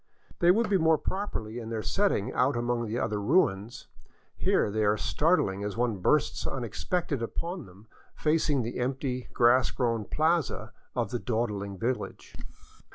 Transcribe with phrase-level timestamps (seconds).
[0.39, 3.85] They would be more properly in their setting out among the other ruins;
[4.35, 7.85] here they are startHng as one bursts unexpectedly upon them
[8.15, 12.33] facing the empty grass grown plaza of the dawdling village.